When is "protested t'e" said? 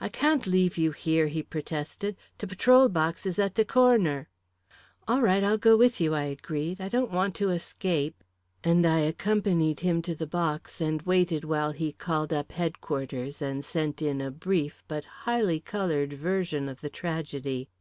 1.42-2.46